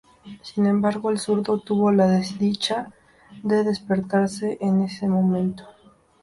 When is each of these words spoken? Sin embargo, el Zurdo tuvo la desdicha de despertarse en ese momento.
Sin 0.41 0.65
embargo, 0.65 1.11
el 1.11 1.19
Zurdo 1.19 1.59
tuvo 1.59 1.91
la 1.91 2.07
desdicha 2.07 2.91
de 3.43 3.63
despertarse 3.63 4.57
en 4.59 4.81
ese 4.81 5.07
momento. 5.07 5.63